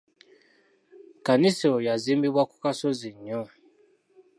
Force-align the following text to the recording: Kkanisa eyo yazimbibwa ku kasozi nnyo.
Kkanisa 1.17 1.63
eyo 1.67 1.79
yazimbibwa 1.87 2.43
ku 2.49 2.55
kasozi 2.63 3.09
nnyo. 3.15 3.41